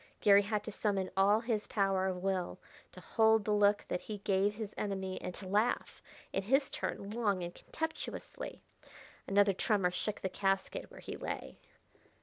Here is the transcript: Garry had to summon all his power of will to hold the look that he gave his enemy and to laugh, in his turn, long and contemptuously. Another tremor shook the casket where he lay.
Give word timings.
Garry 0.19 0.41
had 0.41 0.63
to 0.63 0.71
summon 0.71 1.11
all 1.15 1.41
his 1.41 1.67
power 1.67 2.07
of 2.07 2.23
will 2.23 2.57
to 2.91 2.99
hold 2.99 3.45
the 3.45 3.51
look 3.53 3.85
that 3.87 4.01
he 4.01 4.17
gave 4.17 4.55
his 4.55 4.73
enemy 4.75 5.21
and 5.21 5.35
to 5.35 5.47
laugh, 5.47 6.01
in 6.33 6.41
his 6.41 6.71
turn, 6.71 7.11
long 7.11 7.43
and 7.43 7.53
contemptuously. 7.53 8.63
Another 9.27 9.53
tremor 9.53 9.91
shook 9.91 10.21
the 10.21 10.27
casket 10.27 10.89
where 10.89 11.01
he 11.01 11.15
lay. 11.15 11.59